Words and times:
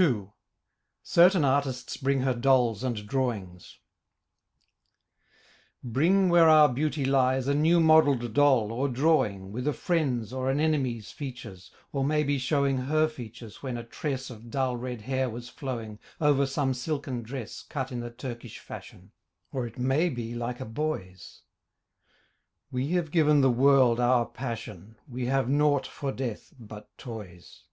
II 0.00 0.30
CERTAIN 1.02 1.44
ARTISTS 1.44 1.98
BRING 1.98 2.20
HER 2.20 2.32
DOLLS 2.32 2.82
AND 2.82 3.06
DRAWINGS 3.06 3.78
Bring 5.84 6.30
where 6.30 6.48
our 6.48 6.70
Beauty 6.70 7.04
lies 7.04 7.46
A 7.46 7.52
new 7.52 7.78
modelled 7.78 8.32
doll, 8.32 8.72
or 8.72 8.88
drawing, 8.88 9.52
With 9.52 9.68
a 9.68 9.74
friend's 9.74 10.32
or 10.32 10.48
an 10.48 10.60
enemy's 10.60 11.10
Features, 11.10 11.70
or 11.92 12.04
maybe 12.04 12.38
showing 12.38 12.78
Her 12.78 13.06
features 13.06 13.62
when 13.62 13.76
a 13.76 13.84
tress 13.84 14.30
Of 14.30 14.48
dull 14.48 14.78
red 14.78 15.02
hair 15.02 15.28
was 15.28 15.50
flowing 15.50 15.98
Over 16.22 16.46
some 16.46 16.72
silken 16.72 17.22
dress 17.22 17.62
Cut 17.62 17.92
in 17.92 18.00
the 18.00 18.10
Turkish 18.10 18.60
fashion, 18.60 19.12
Or 19.52 19.66
it 19.66 19.78
may 19.78 20.08
be 20.08 20.34
like 20.34 20.58
a 20.58 20.64
boy's. 20.64 21.42
We 22.70 22.92
have 22.92 23.10
given 23.10 23.42
the 23.42 23.50
world 23.50 24.00
our 24.00 24.24
passion 24.24 24.96
We 25.06 25.26
have 25.26 25.50
naught 25.50 25.86
for 25.86 26.12
death 26.12 26.54
but 26.58 26.96
toys. 26.96 27.64